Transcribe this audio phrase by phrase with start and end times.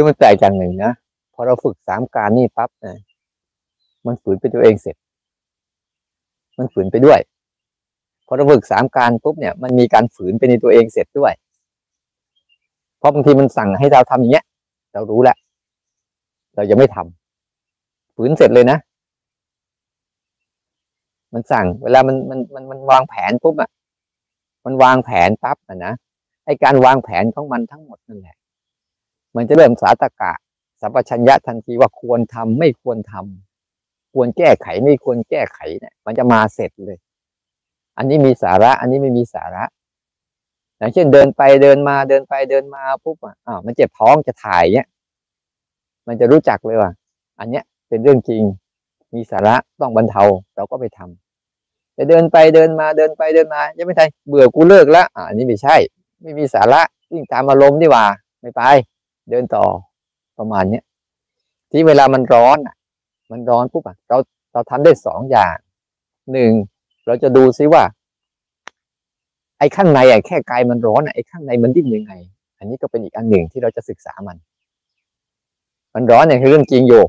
[0.00, 0.92] คือมันแปลกอย่างหนึ่งนะ
[1.34, 2.96] พอเราฝึกสามการนี่ปั๊บนะ
[4.06, 4.96] มันฝืนไปตัวเองเสร็จ
[6.58, 7.20] มันฝืนไปด้วย
[8.26, 11.32] พอเราฝึกสามการปุ๊บเนี่ย มันมีการฝืนไปในตัวเองเสร็จด้วย
[12.98, 14.44] เพราะบางทีมันสั่งให้เราทำอย่างเงี้ย
[14.92, 15.36] เรารู้แล้ว
[16.54, 18.78] เรายังไม่ทำฝืนเสร็จเลยนะ
[21.32, 23.70] มันสั่ง เวลามันมันมันมันวางแผนปุ๊บอะ
[24.64, 25.92] มันวางแผนปั๊บอะนะ
[26.46, 28.37] ไอการวางแผนของมันทั้งหมดนั่นแหละ
[29.36, 30.32] มันจะเริ่มสาตกะ
[30.80, 36.98] สัพชัญญะทันทีว่าควรทำไม่ควรทำควรแก้ไขไม่ควรแก้ไขเนี่ยมันจะมาเสร็จเลย
[37.98, 39.64] อันนี้มีสาระ อันนี้ไม่มีสาระ
[40.78, 44.86] อย่างเช่นเดินไปเดินมาเดินไปเดินมาปุ๊บอะอ้าวมันเจ็บท้องจะถ่ายเนี่ย
[46.06, 46.90] มันจะรู้จักเลยว่า
[47.38, 48.42] อันเนี้ยเป็นเรื่องจริง
[49.14, 50.22] มีสาระต้องบรรเทา
[50.56, 55.76] เราก็ไปทำแต่เดินไปเดินมาเดินไปเดินมายังไม่ไทยเบื่อกูเลิกล้วอ่าอันนี้ไม่ใช่
[56.22, 56.80] ไม่มีสาระ
[57.10, 58.06] วิ่งตามอารมณ์ดีกว่า
[58.40, 58.62] ไม่ไป
[59.30, 59.64] เดินต่อ
[60.38, 60.84] ประมาณเนี้ย
[61.70, 62.76] ที่เวลามันร้อนอะ
[63.32, 64.18] มันร้อนปุ๊บอะเรา
[64.52, 65.56] เราทำได้สองอย่าง
[66.32, 66.52] หนึ่ง
[67.06, 67.82] เราจะดูซิว่า
[69.58, 72.12] ไอ้ข้างในไอ้แค่กายมันร้อนอะไอ้ข้างในมันดิ้นยังไง
[72.58, 74.36] อันนี้ก็เป็นอีกอันหนึ่งที่เราจะศึกษามัน
[75.94, 77.02] มันร้อนเนี่ยคือเรื่องจริงอยู่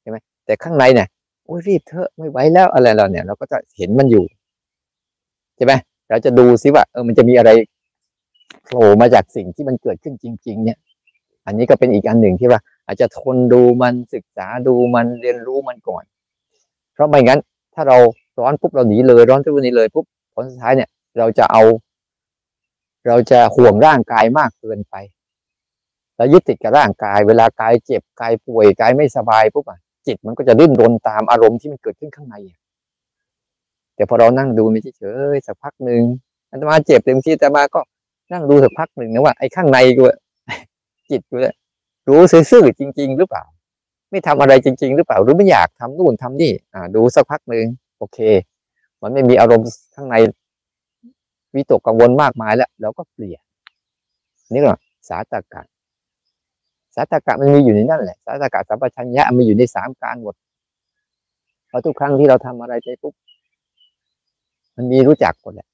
[0.00, 1.08] ใช่ไหมแต่ข้างในเนี่ย
[1.44, 4.24] โอ้ยรีบเถอะไม่ไหวแล้วอะไรเราเนี่ย เราก็จะเห็นมันอยู่
[5.56, 5.72] ใช่ไหม
[6.10, 7.50] เราจะดูซิว่าเออมันจะมีอะไร
[8.64, 10.78] โผล่มาจากสิ่งที่มันเกิดขึ้นจริง ๆ เนี่ย
[11.50, 16.04] อันนี้ก็เป็นอีกอันหนึ่งที่ว่าอาจจะทนดูมันศึกษาดูมันเรียนรู้มันก่อน
[16.94, 17.40] เพราะไม่งั้น
[17.74, 17.96] ถ้าเรา
[18.38, 21.62] ร้อนปุ๊บเราหนีเลย ร้อนปุ๊บหนีเลยปุ๊บผลสุดท้ายเนี่ย เราจะเอา
[23.06, 24.94] เราจะห่วงร่างกายมากเกินไป
[26.16, 32.36] เรายึดติดกับร่างกาย เวลากายเจ็บกายป่วยกายไม่สบายปุ๊บอะจิตมันก็จะดิ้นรนตามอารมณ์ที่มันเกิดขึ้นข้างใน
[33.94, 36.02] แต่พอเรานั่งดูไม่เฉยๆสักพักหนึ่ง
[36.50, 37.80] อันมาเจ็บเต็มที่แต่มาก็
[38.32, 40.02] นั่งดูสักพักหนึ่งนะว่าไอ้ข้างในกู
[41.10, 41.54] จิตกูเนี่ย
[42.08, 43.44] รู้ซื่อๆจริง ๆ หรือเปล่า
[44.10, 47.64] ไม่ทำอะไรจริง ๆ หรือเปล่า หรือไม่อยากทำนู่นทำนี่อ่า ดูสักพักหนึ่ง
[47.98, 48.18] โอเค
[49.02, 50.16] มันไม่มีอารมณ์ข้างใน
[51.54, 53.40] วิตกกังวลมากมายแล้วเราก็เปลี่ยน
[54.52, 54.74] นี่ก็
[55.08, 55.62] สาตกะ
[56.94, 60.34] สาตกะมันมีอยู่ในนั่นแหละ สาตกะสัมปชัญญะมันอยู่ในสามการหมด
[61.70, 63.14] พอทุกครั้งที่เราทำอะไรไปปุ๊บ
[64.76, 65.68] มันมีรู้จักหมดแหละ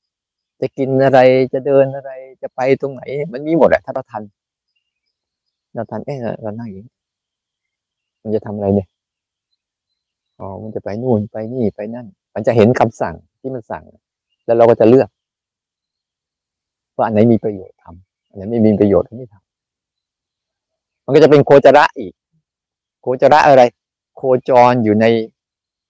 [0.61, 1.21] จะกินอะไร
[1.53, 2.11] จะเดินอะไร
[2.43, 4.23] จะไปตรงไหน มันมีหมดแหละถ้าเราทัน
[5.77, 6.95] เราทันเอ๊ะเรานั่งอย่างนี้
[8.23, 8.89] มันจะทำอะไรเนี่ย
[10.41, 13.85] อ๋อมันจะไปนู่นไปนี่ไปนั่น มันจะเห็นคำสั่งที่มันสั่ง
[14.45, 15.09] แล้วเราก็จะเลือก
[16.97, 22.13] ว่าอันไหนมีประโยชน์ทำอันไหนไม่มีประโยชน์ไม่ทำมันก็จะเป็นโคจระอีก
[23.01, 23.65] โคจระอะไร
[24.17, 25.07] โคจรอยู่ใน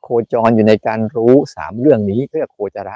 [0.02, 2.94] โคจรอยู่ในการรู้สามเรื่องนี้เรียกโคจระ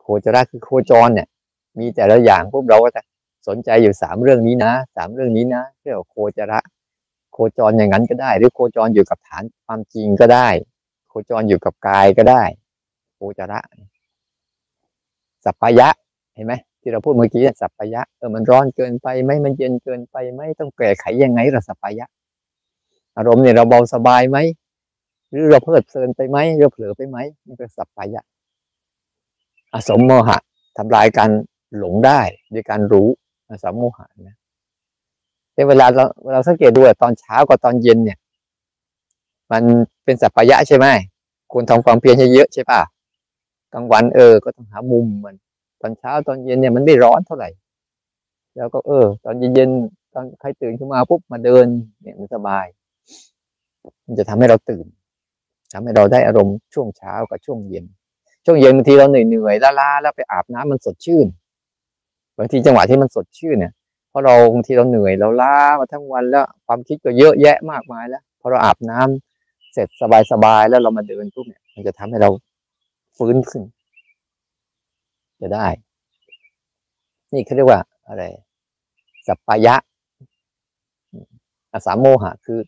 [0.00, 1.28] โคจระคือโคจรเนี่ย
[1.78, 3.02] มีแต่ละอย่างพวกเราก็จะ
[3.46, 6.60] สนใจอยู่สามเรื่องนี้นะสามเรื่องนี้นะเรียกว่าโคจระ
[7.32, 10.48] โคจรอย่างนั้นก็ได้ หรือโคจรอยู่กับฐานความจริงก็ได้
[11.08, 12.42] โคจรอยู่กับกายก็ได้
[13.14, 13.60] โคจระ
[15.44, 15.88] สัพพยะ
[16.34, 22.06] เห็นไหมที่เราพูดเมื่อกี้สัพพยะเออมันร้อนเกินไปไหมมันเย็นเกินไปไหมต้องแก้ไขยังไงเราสัพพยะ
[23.16, 24.38] อารมณ์เนี่ยเราเบาสบายไหม
[25.30, 28.22] หรือเราเพลิดเพลินไปไหมเราเผลอไปไหมนี่เป็นสัพพยะ
[29.72, 30.38] อสมโมหะ
[30.76, 31.30] ทำลายการ
[31.78, 32.20] หลงได้
[32.54, 33.08] ด้วยการรู้
[33.48, 34.36] อสมโมหะนะ
[35.54, 38.18] แต่เวลาเราเราสังเกตดูตอนเช้ากับตอนเย็นเนี่ย
[39.52, 39.62] มัน
[40.04, 40.86] เป็นสัพพยะใช่ไหม
[41.52, 42.80] ควรทำความเพียรเยอะใช่ป่ะ
[43.72, 45.34] กลางวันเออ ก็ต้องหามุมมัน
[45.80, 47.48] ตอนเช้าตอนเย็นเนี่ยมันไม่ร้อนเท่าไหร่
[48.56, 51.66] แล้วก็เออ ตอนเย็นๆตอนใครตื่นขึ้นมาปุ๊บมาเดิน
[52.02, 52.66] เนี่ยมันสบาย
[54.06, 54.86] มันจะทำให้เราตื่น
[55.72, 57.84] ทำให้เราได้อารมณ์ช่วงเช้ากับช่วงเย็น
[58.44, 61.26] ช่วงเย็นบางทีเราเหนื่อยเหนื่อยล้าๆแล้วไปอาบน้ำมันสดชื่น
[62.38, 63.72] บางทีจังหวะที่มันสดชื่นเนี่ย
[64.08, 69.88] เพราะเราบางทีเราเหนื่อยเราล้ามาทั้งวันแล้วความคิดก็เยอะแยะมากมายแล้วพอเราอาบน้ำเสร็จ
[70.32, 72.30] สบายๆแล้วเรามาเดินปุ๊บเนี่ย มันจะทำให้เรา
[73.16, 73.62] ฟื้นขึ้น
[75.40, 75.66] จะได้
[77.32, 78.24] นี่เขาเรียกว่า อะไร
[79.26, 79.74] สัพพยะ
[81.72, 82.60] อาสาโมหะคือ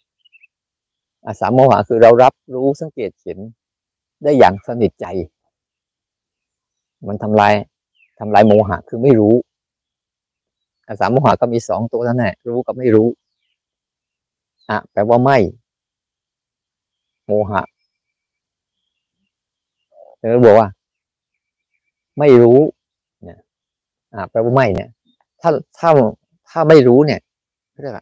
[1.27, 3.39] อาสาโมหะคือเรารับรู้สังเกตเห็น
[4.23, 5.07] ได้อย่างสนิทใจ
[7.09, 7.55] มันทำลาย
[8.19, 9.35] ทำลายโมหะคือไม่รู้
[10.89, 13.09] อาสาโมหะก็มีสองตัวนั่นแหละรู้กับไม่รู้
[14.71, 15.39] อะแปลว่าไม่
[17.27, 17.63] โมหะ
[20.19, 20.69] เธอบอกว่า
[22.19, 22.59] ไม่รู้
[23.25, 23.39] เนี่ย
[24.15, 24.89] อ่าแปลว่าไม่เนี่ย
[25.41, 25.91] ถ้าถ้า
[26.49, 27.21] ถ้าไม่รู้เนี่ย
[27.83, 27.95] เรียก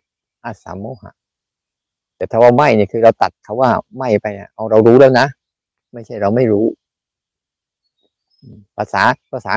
[0.44, 1.12] อาสามโมหะ
[2.16, 5.26] แต่ถ้าว่าไม่เนี่ยคือเราตัดคาว่าไม่ไปเอาเรารู้แล้วนะ
[5.92, 6.66] ไม่ใช่เราไม่รู้
[8.76, 9.52] ภาษาภาษา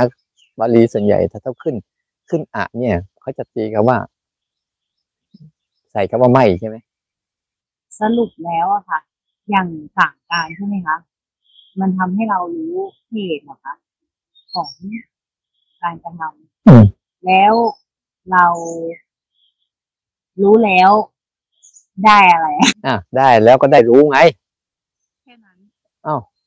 [0.60, 1.76] บาลีส่วนใหญ่ถ้าเท่าขึ้น
[2.30, 3.98] ขึ้นอะเนี่ยเขาจะตีกันว่า
[5.96, 6.78] ส่คำว่าไม่ใช่ไหม
[8.00, 9.00] สรุปแล้วอะค่ะ
[9.50, 9.68] อย่าง
[9.98, 10.98] สามการใช่ไหมคะ
[11.80, 12.76] มันทำให้เรารู้
[13.12, 13.74] เหตุเหรอคะ
[14.54, 14.72] ของ
[15.82, 16.22] การกระท
[16.68, 17.54] อืมำแล้ว
[18.32, 18.46] เรา
[20.42, 20.92] รู้แล้ว
[22.06, 24.20] ได้อะไรอะอะได้แล้วก็ได้รู้ไง
[25.24, 25.58] แค่นั้น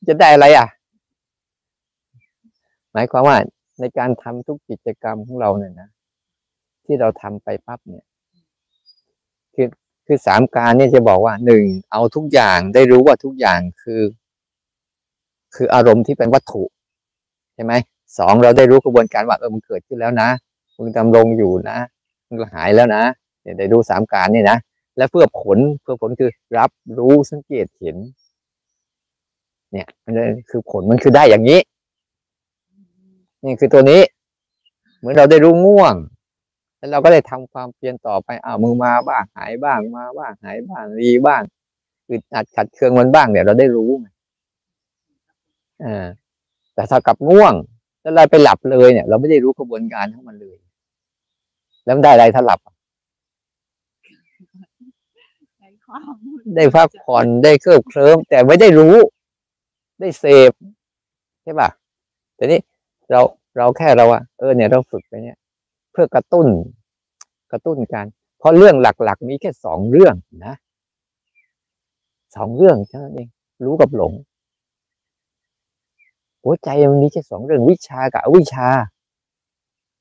[0.07, 0.67] จะได้อะไรอะ
[2.93, 3.37] หมายความว่า
[3.79, 5.89] ในการทำทุกกิจกรรมของเราเนี่ยนะ
[6.85, 8.05] ที่เราทำไปปั๊บเนี่ย
[9.55, 9.67] คือ
[10.05, 14.01] คือสามการเนี่ยจะบอกว่าหนึ่งเอาทุกอย่างได้รู้ว่าทุกอย่างคือ
[15.55, 16.63] คืออารมณ์ที่เป็นวัตถุ
[17.55, 17.73] ใช่ไหม
[18.17, 20.29] สองเราได้รู้กระบวนการว่าเออมันเกิดขึ้นแล้วนะ
[20.77, 21.77] มึงดำรงอยู่นะ
[22.27, 23.03] มึงหายแล้วนะ
[23.41, 24.57] เนี่ยได้รู้สามการเนี่ยนะ
[24.97, 27.97] และเพื่อผลเพื่อผลคือรับรู้สังเกตเห็น
[29.71, 31.59] เนี่ยมันเลยคือผลมันคือได้อย่างนี้
[33.43, 34.01] นี่คือตัวนี้
[34.97, 35.95] เหมือนเราได้รู้ง่วง
[36.77, 41.41] แล้วเราก็ได้ทำความเพียรต่อไปอ้าวมึงมาบ้างหายบ้างมาบ้างหายบ้างดีบ้าง
[42.09, 44.07] อึดอัดขัดเคืองมันบ้างเนี่ยเราได้รู้ไง
[45.83, 46.05] อ่า
[46.73, 47.53] แต่ถ้ากับง่วง
[48.01, 50.57] แล้วเราไปหลับเลยเนี่ย เราไม่ได้รู้กระบวนการของมันเลย
[51.85, 52.59] แล้วมันได้อะไรถ้าหลับ
[55.57, 56.15] ใช้ความ
[56.55, 58.95] ได้พักผ่อนได้เคลิบเคลิ้มแต่ไม่ได้รู้
[59.99, 60.51] ได้เสพ
[61.43, 61.69] ใช่ป่ะ
[62.35, 62.59] แต่นี้
[63.11, 63.21] เรา
[63.57, 65.37] เราแค่เราอะเออเนี่ยเราฝึกไปเนี่ย
[65.91, 66.47] เพื่อกระตุ้น
[67.51, 68.05] กระตุ้นกัน
[68.39, 70.15] เพราะเรื่องหลักๆ มีแค่สองเรื่อง
[70.45, 70.55] นะ
[72.35, 73.29] สองเรื่องเท่านั้นเอง
[73.65, 74.13] รู้กับหลง
[76.43, 78.67] หัวใจมันมีแค่สองเรื่องวิชากับอวิชา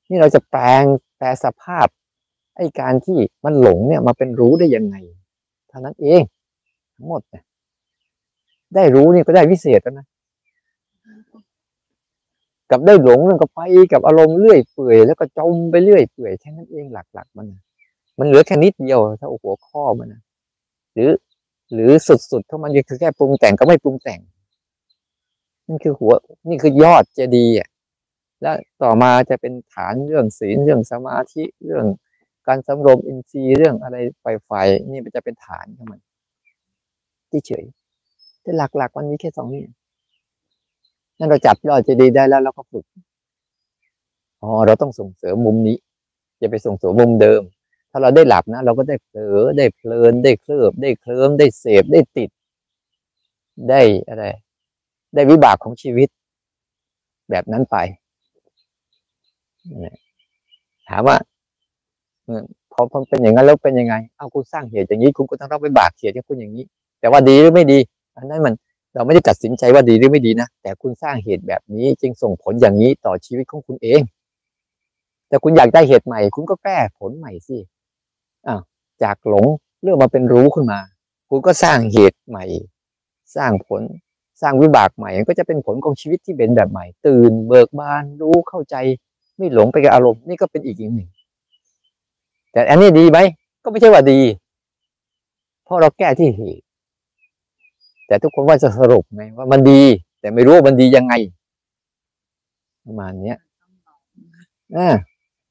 [0.08, 0.84] นี่เราจะแปลง
[1.18, 1.86] แปลสภาพ
[2.56, 4.96] ไอ้การที่มันหลงเนี่ยมาเป็นรู้ได้ยังไง
[5.68, 6.22] เท่านั้นเอง
[6.96, 7.44] ทั้งหมดเนี่ย
[8.74, 10.06] ได้รู้นี่ก็ได้วิเศษแล้วนะ
[12.72, 13.60] กับได้หลงนั่นก็ไป
[13.92, 17.46] กับอารมณ์เรื่อยเปื่อยแล้วก็จมไปเรื่อยเปื่อยแค่นั้นเองหลักๆ มัน
[18.18, 20.22] มันเหลือแค่นิดเดียวถ้าหัวข้อมันนะ
[20.94, 21.10] หรือ
[21.72, 21.90] หรือ
[22.30, 24.20] สุดๆเท่ามันก็คือแค่ปรุงแต่งก็ไม่ปรุงแต่ง
[25.66, 26.12] นั่นคือหัว
[26.48, 27.68] นี่คือยอดเจดีย์อะ
[28.42, 31.86] แล้วต่อมาจะเป็นฐานเรื่องศีลเรื่องสมาธิเรื่อง
[32.48, 34.50] การสำรวมอินทรีย์เรื่องอะไรไฟไฟ
[34.88, 36.00] นี่มันจะเป็นฐานของมัน
[37.30, 37.64] ที่เฉย
[38.42, 39.62] แต่หลักๆมันมีแค่สองนี่
[41.18, 42.84] นั่นเราจับยอดเจดีย์ได้แล้วเราก็ฝึก
[44.42, 45.76] อ๋อเราต้องส่งเสริมมุมนี้
[46.38, 47.42] อย่าไปส่งเสริมมุมเดิม
[47.90, 52.30] ถ้าเราได้หลับนะเราก็ได้เผลอได้เพลินได้เคลิบได้เคลิ้มได้เสพได้ติด
[53.70, 54.24] ได้อะไร
[55.14, 56.08] ได้วิบากของชีวิต
[57.30, 57.76] แบบนั้นไป
[60.88, 61.16] ถามว่า
[62.24, 62.42] เออ
[62.72, 66.64] พอพอเป็นอย่างนั้นแล้วเป็นยังไง เอาคุณสร้างเหตุอย่างนี้ คุณก็ต้องรับวิบากเหตุที่คุณอย่างนี้
[67.00, 67.78] แต่ว่าดีหรือไม่ดี
[68.16, 68.54] อันนั้นมัน
[68.94, 74.00] เราไม่ได้ตัดสินใจว่าดีหรือไม่ดีนะ แต่คุณสร้างเหตุแบบนี้จึงส่งผลอย่างนี้ต่อชีวิตของคุณเอง
[75.28, 77.58] แต่คุณอยากได้เหตุใหม่ คุณก็แก้ผลใหม่สิ
[78.46, 78.56] อ้า
[79.02, 79.46] จากหลง
[79.82, 80.80] เรื่องมาเป็นรู้ขึ้นมา
[81.30, 82.44] คุณก็สร้างเหตุใหม่
[83.36, 83.82] สร้างผล
[84.42, 88.76] สร้างวิบากใหม่ก็จะเป็นผลของชีวิตที่เป็นแบบใหม่ ตื่นเบิกบานรู้เข้าใจ
[89.36, 91.10] ไม่หลงไปกับอารมณ์นี่ก็เป็นอีกอย่างหนึ่ง
[92.52, 93.18] แต่อันนี้ดีไหม
[93.64, 94.20] ก็ไม่ใช่ว่าดี
[95.64, 96.64] เพราะเราแก้ที่เหตุ
[98.06, 99.82] แต่ทุกคนว่าจะสรุปไงว่ามันดี
[100.20, 101.14] แต่ไม่รู้ว่ามันดียังไง
[102.86, 103.38] ประมาณเนี้ย
[104.76, 104.88] อ่า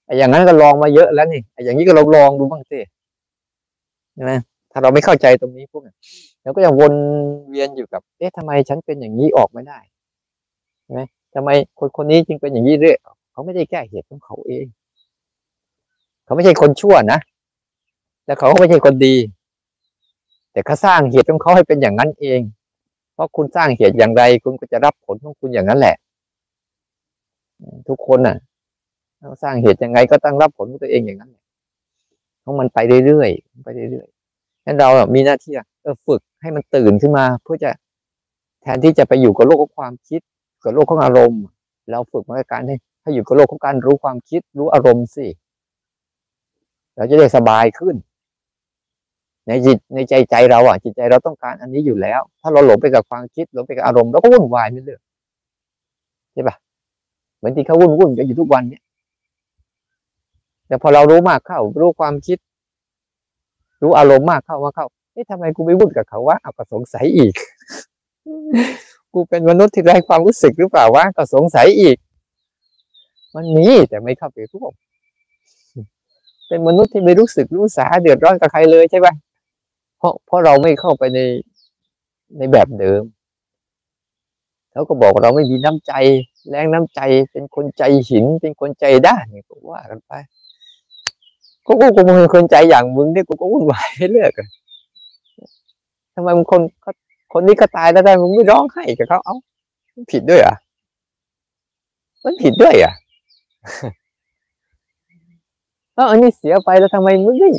[0.05, 2.79] ไอ้อย่างนั้นก็ลองมาเยอะแล้วนี่ไอ้อย่างนี้ก็ลองลองดูบ้างสิ
[4.13, 4.33] ใช่ไหม
[4.71, 5.83] ถ้าเราไม่เข้าใจตรงนี้พวก
[6.43, 6.93] เราก็ยังวน
[7.49, 9.79] เวียนอยู่กับ เอ๊ะทำไมฉันเป็นอย่างนี้ออกไม่ได้
[10.83, 11.01] ใช่ไหม
[11.35, 12.97] ทำไมคนคนนี้จึงเป็นอย่างนี้เรื่อย
[13.31, 14.65] เขาไม่ได้แก้เหตุของเขาเอง
[16.25, 17.19] เขาไม่ใช่คนชั่วนะ
[18.25, 19.15] แต่เขาก็ไม่ใช่คนดี
[20.51, 22.41] แต่เขาสร้างเหตุของเขาให้เป็นอย่างนั้นเอง
[23.13, 25.95] เพราะคุณสร้างเหตุอย่างไร คุณก็จะรับผลของคุณอย่างนั้นแหละ
[27.87, 28.37] ทุกคนน่ะ
[29.19, 31.43] เราสร้างเหตุยังไงก็ต้องรับผลของตัวเองอย่างนั้นแหละ
[32.43, 35.53] ของมันไปเรื่อยๆไปเรื่อยๆงั้นเรามีหน้าที่
[35.83, 37.69] เออฝึกให้มันตื่นขึ้นมา เพื่อจะ
[38.61, 40.21] แทนที่จะไปอยู่กับโลกของความคิด
[40.63, 41.43] กับโลกของอารมณ์
[41.91, 45.27] เราฝึกมาในการให้ให้อยู่กับโลกของการรู้ความคิด รู้อารมณ์สิ
[46.95, 47.95] เราจะได้สบายขึ้น
[49.47, 55.01] ในจิตในใจใจเราอะจิตใจเราต้องการอันนี้อยู่แล้ว ถ้าเราหลงไปกับความคิดหลงไปกับอารมณ์เราก็วุ่นวายไม่เลือก
[56.33, 56.55] ใช่ปะ
[57.37, 58.83] เหมือนที่เขาวุ่นวุ่นกันอยู่ทุกวันเนี่ย
[60.67, 62.37] แต่พอเรารู้มากเข้า รู้ความคิด
[63.81, 67.33] รู้อารมณ์มากเข้ามาเข้าเอ๊ะทำไมกูไม่วุ่นกับเขาวะเอาก็สงสัยอีก
[69.13, 71.97] กูเป็นมนุษย์ที่ไร้ความรู้สึกหรือเปล่าวะก็สงสัยอีก
[73.35, 74.73] มันมีแต่ไม่เข้าไปร่วม
[76.47, 79.13] เป็นมนุษย์ที่ไม่รู้สึกรู้สาเดือดร้อนกับใครเลยใช่ปะ
[80.01, 81.19] เพราะเพราะเราไม่เข้าไปใน
[82.37, 83.03] ในแบบเดิม
[84.71, 85.93] เขาก็บอกเราไม่มีน้ำใจ
[86.49, 90.13] แรงน้ำใจเป็นคนใจหิน เป็นคนใจด้านนี่ก็ว่ากันไป
[91.65, 94.31] กูกูกูเป็นคนใจอย่างมึงเนี่ยกูก็วุ่นวายให้เลือก
[96.15, 96.61] ทำไมมึงคน
[97.33, 99.35] คนนี้ก็ตายแล้วได้มึงไม่ร้องไห้กับเขาเอ้า
[99.93, 100.55] มันผิดด้วยอะ
[102.23, 102.93] มันผิดด้วยอะ
[105.95, 107.51] เอออันนี้เสียไปแล้วทำไมมึงไม่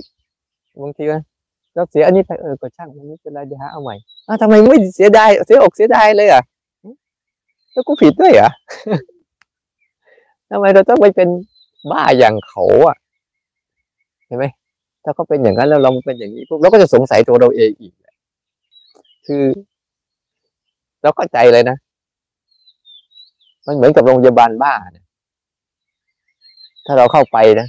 [0.82, 1.20] บางทีว่า
[1.74, 3.94] เราเสียอันนี้ไปเออก็ช่างมันไม่เป็นไรเดี๋ยวหาเอาใหม่
[4.28, 6.42] อ้าวทำไมไม่เสียดายเสียอกเสียดายเลยอะ
[7.72, 8.50] แล้วกูผิดด้วยอะ
[10.50, 11.28] ทำไมเราต้องไปเป็น
[11.90, 12.96] บ้าอย่างเขาอะ
[14.26, 14.44] เห็นไหม
[15.04, 18.14] ถ้าเขาเป็นอย่างนั้นแล้วเราเป็นอย่างนี้พวกเราก็จะสงสัยตัวเราเองอีกแหละ
[19.26, 19.44] คือ
[21.02, 21.76] เราเข้าใจเลยนะ
[23.66, 25.04] มันเหมือนกับโรงพยาบาลบ้าเนี่ย
[26.86, 27.68] ถ้าเราเข้าไปนะ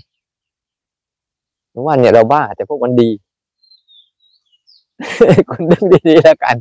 [1.72, 3.10] หรือว่าเนี่ยเราบ้าแต่พวกมันดี
[5.50, 6.56] คุณดึงดีๆแล้วกัน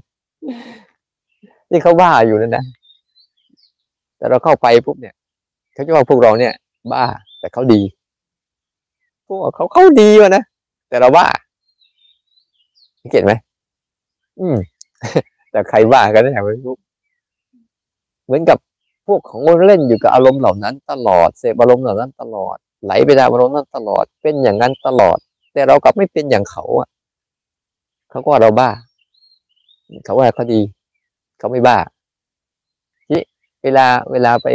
[1.71, 2.65] ที่เขาบ้าอยู่นั่นนะ
[4.19, 5.15] แต่เราเข้าไปปุ๊บเนี่ย
[5.75, 6.53] เขาจะว่าพวกเราเนี่ย
[6.93, 7.05] บ้า
[7.41, 7.81] แต่เขาดี
[9.27, 10.43] พวกเขาเขาดีวะนะ
[10.89, 11.27] แต่เราบ้า
[13.11, 13.33] เก็ตไหม
[14.41, 14.57] อืม
[15.51, 16.77] แต่ใครบ้ากันแน่ไม่รู้
[18.25, 18.59] เหมือนกับ
[19.07, 25.19] พวกของเล่นอยู่กับอารมณ์เหล่านั้น ตลอดเสพอารมณ์เหล่านั้นตลอดไหลไปตามอารมณ์นั้นตลอด เป็นอย่างนั้นตลอด
[25.55, 26.89] แต่เรากลับไม่เป็นอย่างเขาอะ
[28.13, 28.71] เขาก็ว่าเราบ้า
[30.05, 30.61] เขาว่าเขาดี
[31.39, 31.79] เขาไม่บ้า
[33.09, 33.21] ที่
[33.63, 34.47] เวลาเวลาไป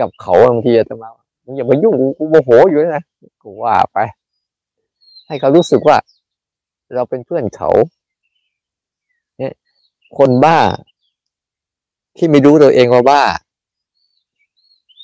[0.00, 1.08] กับเขาบางทีอาตมา
[1.44, 3.04] มึงอย่ามายุ่งกูกูโมโหอยู่นะ
[3.42, 3.98] กูว่าไป
[5.26, 5.96] ให้เขารู้สึกว่า
[6.94, 7.70] เราเป็นเพื่อนเขา
[9.38, 9.54] เนี่ย
[10.18, 10.58] คนบ้า
[12.16, 13.22] ที่ไม่รู้ตัวเองว่าบ้า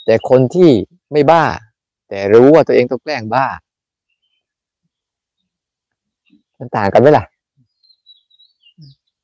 [0.04, 0.70] แต่คนที่
[1.12, 1.44] ไม่บ้า
[2.08, 3.46] แต่รู้ว่าตัวเองต้องแกล้งบ้า
[6.58, 7.24] มันต่างกันไหมล่ะ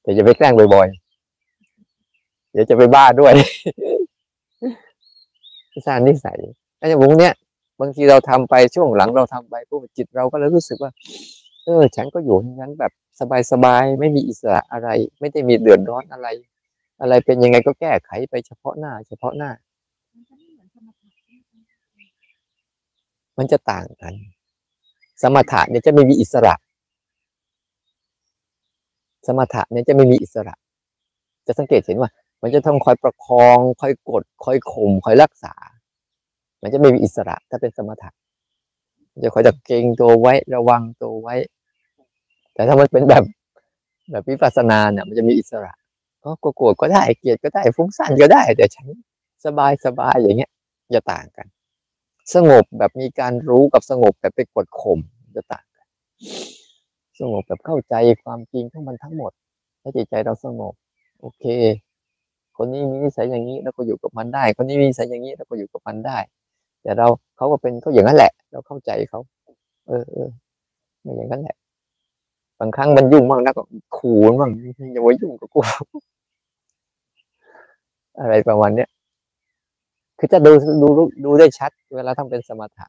[0.02, 3.32] เดี๋ยวจะไปแกล้งบ่อยๆ เดี๋ยวจะไปบ้าด้วย
[5.86, 6.38] สร้างนิสัย
[6.78, 7.34] แล้วอย่างพวกเนี้ย
[7.80, 10.90] บางทีเราทำไปช่วงหลังเราทำไปปุ๊บจิตเราก็เลยรู้สึกว่า
[11.64, 12.92] เออ ฉันก็อยู่อย่างนั้นแบบ
[13.52, 14.88] สบายๆไม่มีอิสระอะไร
[15.20, 16.28] ไม่ได้มีเดือดร้อนอะไร
[17.00, 19.50] อะไรเป็นยังไงก็แก้ไขไปเฉพาะหน้า เฉพาะหน้า
[23.38, 24.14] มันจะต่างกัน
[25.22, 26.54] สมถะเนี่ยจะไม่มีอิสระ
[29.26, 30.54] สมถะเนี่ยจะไม่มีอิสระ
[31.46, 32.10] จะสังเกตเห็นว่า
[32.42, 35.54] มันจะต้องคอยประคองคอยกดคอยข่มคอยรักษา
[36.62, 38.10] มันจะไม่มีอิสระ ถ้าเป็นสมถะ
[39.24, 41.34] จะคอยจะเกรงตัวไว้ระวังตัวไว้
[42.54, 43.24] แต่ถ้ามันเป็นแบบ
[44.10, 45.72] แบบวิปัสสนาเนี่ยมันจะมีอิสระ
[46.44, 48.86] ก็โกรธก็ได้เกลียดก็ได้ฟุ้งซ่านก็ได้แต่ฉัน
[49.44, 50.50] สบายสบายอย่างเงี้ย
[50.94, 51.46] จะต่างกัน
[52.34, 54.98] สงบแบบมีการรู้กับสงบแบบไปกดข่ม
[55.36, 55.86] จะต่างกัน
[57.22, 59.32] สงบแบบเข้าใจความจริงทั้งมันทั้งหมด
[59.82, 60.74] ถ้าจิตใจเราสงบ
[61.20, 61.44] โอเค
[62.56, 66.18] คนนี้มีนิสัยอย่างนี้แล้วก็อยู่กับมันได้ คนนี้มีนิสัยอย่างนี้แล้วก็อยู่กับมันได้
[66.82, 69.20] แต่เราเขาก็เป็นเขาอย่างนั้นแหละ เราเข้าใจเขา
[69.88, 70.28] เออเออ
[71.02, 71.56] ไม่อย่างนั้นแหละ
[72.60, 73.62] บางครั้งมันยุ่งมากนะก็
[73.96, 74.50] ขู่มั่ง
[74.92, 75.60] อย่ามายุ่งกับกู
[78.20, 78.88] อะไรประมาณเนี้ย
[80.18, 80.52] คือจะดู
[80.82, 80.88] ดู
[81.24, 82.86] ดูได้ชัด เวลาทำเป็นสมถะ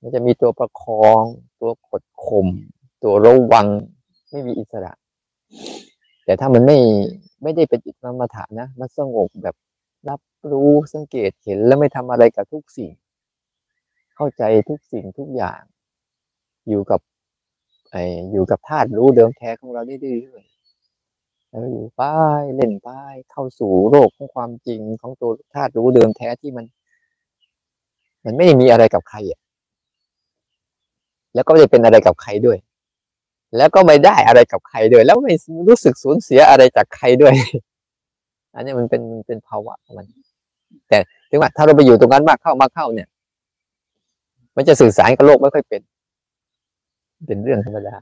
[0.00, 1.22] มันจะมีตัวประคอง
[1.60, 2.48] ตัวกดข่ม
[3.02, 3.66] ตัวระวัง
[4.30, 4.92] ไม่มีอิสระ
[6.24, 6.78] แต่ถ้ามันไม่
[7.42, 9.56] ไม่ได้เป็นอิสมถะนะ มันสงบแบบ
[10.08, 10.20] รับ
[10.52, 12.92] รู้สังเกตเห็นแล้วไม่ทำอะไรกับทุกสิ่ง
[14.16, 15.60] เข้าใจทุกสิ่งทุกอย่าง
[16.68, 17.00] อยู่กับ
[17.90, 17.96] ไอ
[18.32, 20.44] อยู่กับธาตุรู้เดิมแท้ของเราได้เรื่อย
[21.48, 22.02] แล้วอยู่ไป
[22.56, 22.88] เล่นไป
[23.30, 26.64] เข้าสู่โลกของความจริงของตัวธาตุรู้เดิมแท้ที่มัน
[28.24, 29.40] มันไม่ได้มีอะไรกับใครอะ
[31.34, 32.58] แล้วก็ไม่ได้เป็นอะไรกับใครด้วย
[33.56, 35.34] แล้วก็ไม่ได้อะไรกับใครด้วย แล้วไม่
[35.68, 37.34] รู้สึกสูญเสียอะไรจากใครด้วย
[38.54, 40.06] อันนี้มันเป็นเป็นภาวะของมัน
[40.88, 40.98] แต่
[41.30, 43.08] ถึงว่าถ้าเราไปอยู่ตรงนั้นมากเข้ามากเข้าเนี่ย
[44.56, 45.82] มันจะสื่อสารกับโลกไม่ค่อยเป็น
[47.26, 47.94] เป็นเรื่องธรรมดา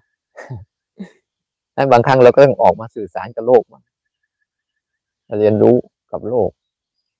[1.76, 3.80] ดังบางครั้งเราก็ต้องออกมาสื่อสารกับโลกมา
[5.40, 5.76] เรียนรู้
[6.12, 6.50] กับโลก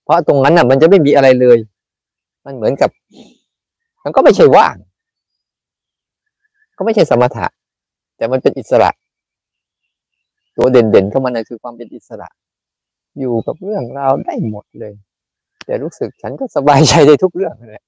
[0.03, 1.59] เพราะตรงนั้นน่ะ มันจะไม่มีอะไรเลย
[2.45, 2.91] มันเหมือนกับ
[4.05, 4.77] มันก็ไม่ใช่ว่าง
[6.77, 7.47] ก็ไม่ใช่สมถะ
[8.21, 8.91] แต่มันเป็นอิสระ
[10.57, 12.29] ตัวเด่นๆของมันคือความเป็นอิสระ
[13.19, 14.95] อยู่กับเรื่องราวได้หมดเลย
[15.67, 17.83] แต่รู้สึกฉันก็สบายใจในทุกเรื่องเลย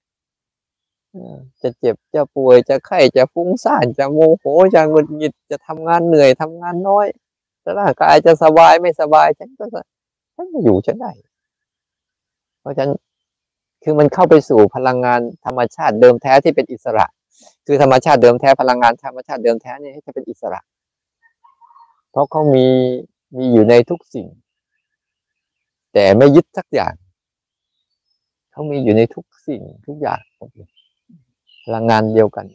[1.62, 7.07] จะเจ็บจะป่วยจะไข้จะฟุ้งซ่านจะโมโหจะหงุดหงิดจะทำงานเหนื่อยทำงานน้อย
[7.65, 9.65] จะร่างกายจะสบายไม่สบาย ฉันก็
[10.35, 11.12] ฉันก็อยู่ฉันได้
[12.61, 12.89] เพราะฉัน
[13.83, 17.07] คือมันเข้าไปสู่พลังงานธรรมชาติเดิมแท้ที่เป็นอิสระ
[17.67, 20.61] คือธรรมชาติเดิมแท้พลังงานธรรมชาติเดิมแท้นี่จะเป็นอิสระ
[22.11, 22.67] เพราะเขามี
[23.39, 24.27] มีอยู่ในทุกสิ่ง
[25.93, 26.95] แต่ไม่ยึดสักอย่าง
[28.53, 30.21] เขามีอยู่ในทุกสิ่งทุกอย่าง
[31.65, 32.47] พลังงานเดียวกัน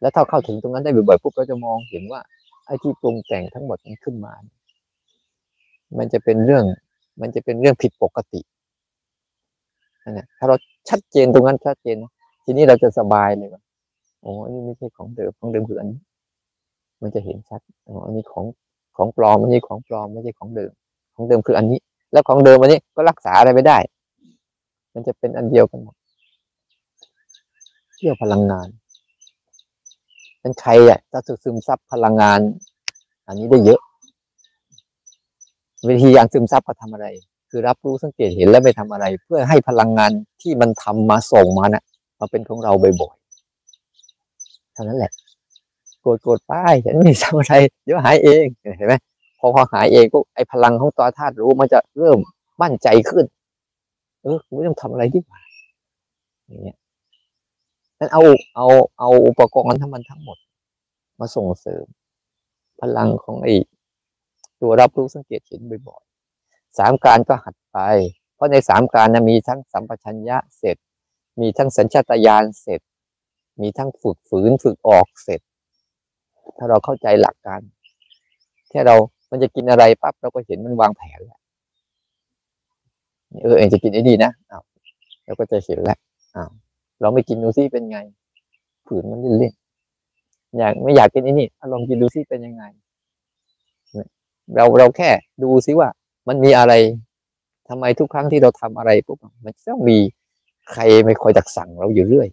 [0.00, 2.20] แล้วถ้าเข้าถึงตรงนั้นได้บ่อยๆปุ๊บเราจะมองเห็นว่า
[2.66, 4.34] ไอ้ที่ปรุงแต่งทั้งหมดมันขึ้นมา
[5.98, 6.64] มันจะเป็นเรื่อง
[7.20, 8.40] มันจะเป็นเรื่องผิดปกติ
[10.02, 10.56] นนแหละถ้าเรา
[10.88, 11.96] ชัดเจนตรงนั้นชัดเจน
[12.44, 13.62] ทีนี้เราจะสบายเลยว่า
[14.26, 16.00] โอ้อันนี้ไม่ใช่ของเดิมของเดิมคืออันนี้
[17.02, 18.44] มันจะเห็นชัดอ๋ออันนี้ของ
[18.96, 20.70] ของปลอมอันนี้ของปลอมไม่ใช่ของเดิม
[21.14, 21.78] ของเดิมคืออันนี้
[22.12, 23.78] แล้วของเดิมอันนี้ก็รักษาอะไรไม่ได้
[24.94, 25.96] มันจะเป็นอันเดียวกันหมด
[27.98, 28.68] เกี่ยวพลังงาน
[30.40, 32.40] เป็นใครอะถ้าซึมซับพลังงาน
[33.26, 33.80] อันนี้ได้เยอะ
[35.88, 37.06] วิธีการซึมซับก็ทำอะไร
[37.50, 41.84] คือรับรู้สังเกตเห็นแล้วไปทำอะไร เพื่อให้พลังงานที่มันทำมาส่งมานะ่ะ
[42.20, 43.15] มาเป็นของเราบ่อย
[44.76, 45.12] เท่านั้นแหละ
[46.00, 47.54] โกรธโกรธป้ายฉันไม่ทำอะไร
[47.84, 48.44] เดี๋ยวหายเอง
[48.78, 48.94] เห็นไหม
[49.38, 52.18] พอพอหายเองก็ไอพลังของตัวธาตุรู้มันจะเริ่ม
[52.62, 53.24] มั่นใจขึ้น
[54.22, 55.40] เออไม่ต้องทำอะไรดีกว่า
[56.46, 56.76] อย่างเงี้ย
[57.98, 58.22] นั้นเอา
[58.56, 58.66] เอา
[58.98, 60.38] เอาอุปกรณ์ทั้งมันทั้งหมด
[61.20, 61.84] มาส่งเสริม
[62.80, 63.48] พลังของไอ
[64.60, 67.78] ตัวรับรู้สังเกตเห็นบ่อยๆสามการก็หัดไป
[68.34, 70.76] เพราะในสามการนะมีทั้งสัมปชัญญะเสร็จ
[71.40, 72.80] มีทั้งสัญชาตญาณเสร็จ
[73.62, 75.40] มีทั้งฝึกฝืนฝึกออกเสร็จ
[76.58, 77.60] ถ้าเราเข้าใจหลักการ
[78.70, 78.94] แค่เรา
[79.30, 81.40] มันจะกินอะไรปั๊บเราก็เห็นมันวางแผนแล้ว
[83.42, 84.62] เออเองจะกินไอ้ดีนะอ้าว
[85.24, 85.98] เราก็จะเห็นแล้ว
[86.36, 86.50] อ้าว
[87.00, 87.98] เราไม่กินดูซิเป็นไง
[88.86, 92.64] ฝืนมันเล่นๆอยากไม่อยากกินไอ้นี่ลองกินดูซิเป็นยังไง
[94.54, 95.10] เราเราแค่
[95.42, 95.88] ดูซิว่า
[96.28, 96.72] มันมีอะไร
[97.68, 99.98] ทำไมทุกครั้งที่เราทำอะไรปุ๊บมันต้องมี
[100.72, 102.28] ใครไม่คอยดักสั่งเราอยู่เรื่อย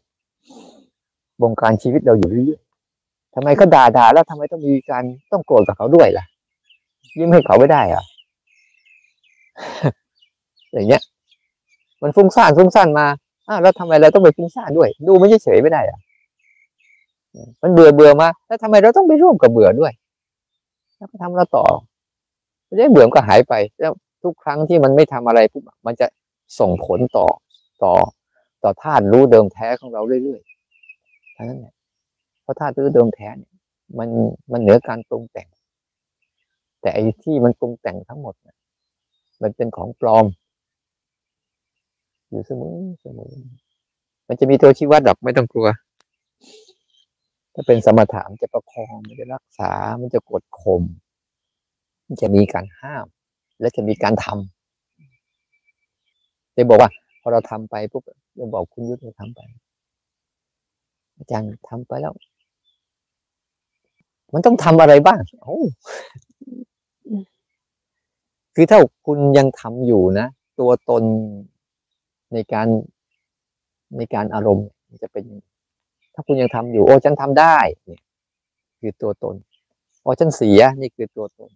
[1.43, 2.61] บงการชีวิตเราอยู่เรื่อย
[3.35, 6.25] ทำไมเขาด่าด่าแล้วทำไมต้องมีการต้องโกรธกับเขาด้วยล่ะ
[7.17, 8.03] ยิ้มให้เขาไม่ได้อะ
[10.73, 11.01] อย่างเงี้ย
[12.01, 13.05] มันฟุ้งซ่านฟุ้งซ่านมา
[13.47, 15.99] อ้าวแล้วทำไมเราต้องไปฟุ้งซ่านด้วย ดูไม่เฉยไม่ได้อะ
[17.61, 19.91] มันเบื่อเบื่อมาแล้วทำไมเราต้องไปร่วมกับเบื่อด้วย
[20.97, 21.65] แล้วก็ทำเราต่อ
[22.65, 23.91] ไม่ได้เบื่อก็หายไป แล้ว
[24.23, 26.07] ทุกครั้งที่มันไม่ทำอะไรปุ๊บมันจะ
[26.59, 27.27] ส่งผลต่อ
[27.83, 27.93] ต่อ
[28.63, 30.52] ต่อธาตุรู้เดิมแท้ของเราเรื่อยๆ
[31.35, 31.73] ทั้งนั้นแหละ
[32.41, 33.53] เพราะธาตุรู้ดิมแท้เนี่ย
[33.97, 34.09] มัน
[34.51, 35.47] มันเหนือการปรุงแต่ง
[36.81, 38.57] แต่ไอ้ที่มันปรุงแต่งทั้งหมดเนี่ย
[39.41, 40.25] มันเป็นของปลอม
[42.29, 43.33] อยู่เสมอเสมอ
[44.27, 45.67] มันจะมีตัวชี้วัดดอกไม่ต้องกลัว
[47.53, 50.83] ถ้าเป็นสมถะมันจะประคองมันจะรักษา มันจะกดข่ม
[52.07, 53.05] มันจะมีการห้าม
[53.59, 56.89] และจะมีการทำจะบอกว่า
[57.21, 58.03] พอเราทำไปปุ๊บ
[58.39, 59.41] ยังบอกคุณยุทธเราทำไป
[61.17, 62.13] อาจารย์ทำไปแล้ว
[64.33, 65.59] มันต้องทำอะไรบ้างโอ้
[68.55, 70.27] คือถ้าคุณยังทำอยู่นะ
[70.59, 71.03] ตัวตน
[72.33, 72.67] ในการ
[73.97, 74.67] ในการอารมณ์
[75.03, 75.25] จะเป็น
[76.13, 78.01] ถ้าคุณยังทำอยู่ โอ้ฉันทำได้ เนี่ย
[78.79, 79.35] คือตัวตน
[80.01, 81.49] โอ้ฉันเสียนี่คือตัวตน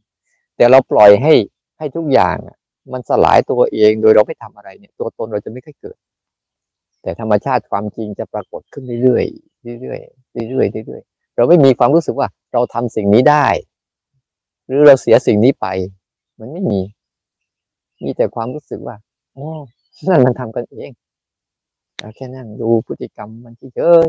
[0.55, 1.33] แต่เราปล่อยให้
[1.77, 2.37] ให้ทุกอย่าง
[2.93, 5.97] มันสลายตัวเองโดยเราไม่ทำอะไรเนี่ย ตัวตนเราจะไม่ค่อยเกิด
[7.07, 13.47] แต่ธรรมชาติความจริงจะปรากฏขึ้นเรื่อยๆเรื่อยๆเรื่อยๆเรื่อยๆเราไม่มีความรู้สึกว่าเราทำสิ่งนี้ได้
[14.65, 15.67] หรือเราเสียสิ่งนี้ไป
[16.39, 16.79] มันไม่มี
[18.03, 18.95] มีแต่ความรู้สึกว่า
[19.35, 19.45] อ๋อ
[20.07, 20.91] นั่นมันทำกันเอง
[22.15, 24.07] แค่นั่งดูพฤติกรรมมันเฉย